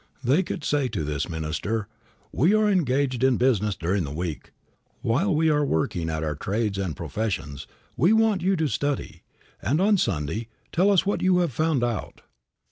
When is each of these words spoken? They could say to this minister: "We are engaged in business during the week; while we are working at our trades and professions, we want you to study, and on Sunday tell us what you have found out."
They 0.23 0.41
could 0.41 0.63
say 0.63 0.87
to 0.87 1.03
this 1.03 1.29
minister: 1.29 1.87
"We 2.31 2.55
are 2.55 2.67
engaged 2.67 3.23
in 3.23 3.37
business 3.37 3.75
during 3.75 4.03
the 4.03 4.09
week; 4.11 4.51
while 5.03 5.31
we 5.35 5.51
are 5.51 5.63
working 5.63 6.09
at 6.09 6.23
our 6.23 6.33
trades 6.33 6.79
and 6.79 6.95
professions, 6.95 7.67
we 7.95 8.11
want 8.11 8.41
you 8.41 8.55
to 8.55 8.67
study, 8.67 9.21
and 9.61 9.79
on 9.79 9.97
Sunday 9.99 10.47
tell 10.71 10.89
us 10.89 11.05
what 11.05 11.21
you 11.21 11.37
have 11.37 11.53
found 11.53 11.83
out." 11.83 12.21